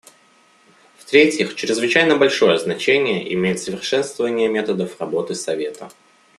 [0.97, 5.91] В-третьих, чрезвычайно большое значение имеет совершенствование методов работы Совета.